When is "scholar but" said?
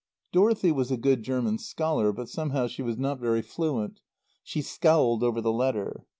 1.59-2.27